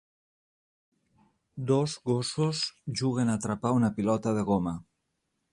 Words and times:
Dos 1.71 1.95
gossos 2.11 2.63
juguen 3.03 3.29
a 3.35 3.39
atrapar 3.41 3.75
una 3.81 3.93
pilota 4.01 4.37
de 4.39 4.51
goma. 4.53 4.79